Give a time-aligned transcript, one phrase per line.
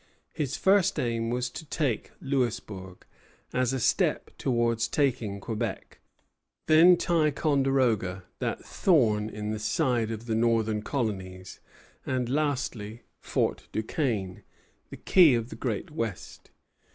[0.33, 3.05] His first aim was to take Louisbourg,
[3.53, 5.99] as a step towards taking Quebec;
[6.67, 11.59] then Ticonderoga, that thorn in the side of the northern colonies;
[12.03, 14.41] and lastly Fort Duquesne,
[14.89, 16.49] the Key of the Great West.